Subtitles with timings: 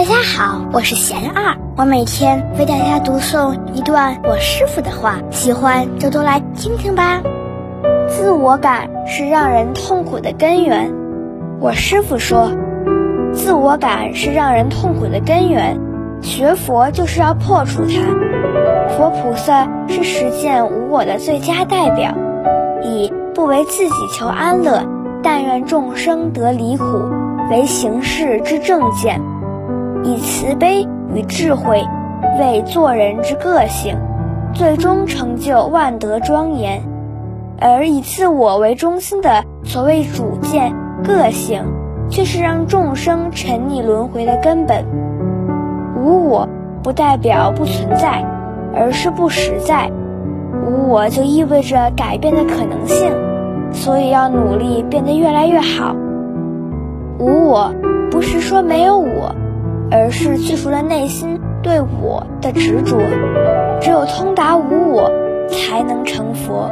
[0.00, 7.20] 大家好，我是贤二，我每天为大家读诵一段我师傅的话，喜欢就都来听听吧。
[8.08, 10.90] 自我感是让人痛苦的根源。
[11.60, 12.50] 我师傅说，
[13.34, 15.78] 自我感是让人痛苦的根源，
[16.22, 18.96] 学佛就是要破除它。
[18.96, 22.14] 佛菩萨是实践无我的最佳代表，
[22.82, 24.82] 以不为自己求安乐，
[25.22, 26.86] 但愿众生得离苦
[27.50, 29.20] 为行事之正见。
[30.02, 31.82] 以慈悲与智慧
[32.38, 33.96] 为做人之个性，
[34.54, 36.80] 最终成就万德庄严；
[37.60, 40.74] 而以自我为中心的所谓主见、
[41.04, 41.62] 个性，
[42.08, 44.84] 却是让众生沉溺轮回的根本。
[45.96, 46.48] 无我
[46.82, 48.24] 不代表不存在，
[48.74, 49.90] 而是不实在。
[50.66, 53.12] 无我就意味着改变的可能性，
[53.72, 55.94] 所以要努力变得越来越好。
[57.18, 57.74] 无我
[58.10, 59.34] 不是说没有我。
[59.90, 62.96] 而是去除了内心对我的执着，
[63.80, 65.10] 只有通达无我，
[65.48, 66.70] 才能成佛。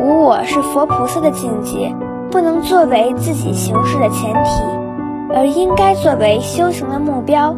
[0.00, 1.94] 无我是佛菩萨的境界，
[2.30, 4.62] 不能作为自己行事的前提，
[5.34, 7.54] 而应该作为修行的目标。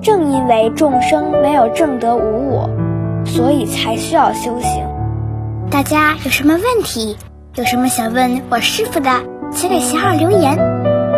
[0.00, 2.70] 正因为众生没有证得无我，
[3.26, 4.86] 所以才需要修行。
[5.70, 7.16] 大家有什么问题，
[7.56, 9.10] 有什么想问我师傅的，
[9.50, 10.56] 请给贤儿留言，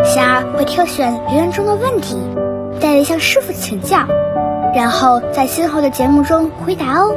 [0.05, 2.17] 贤儿会挑选留言中的问题。
[2.81, 3.99] 再向师傅请教，
[4.75, 7.15] 然后在今后的节目中回答哦。